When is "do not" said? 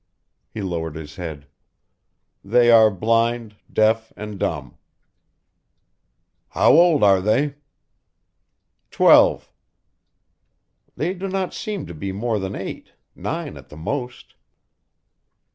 11.13-11.53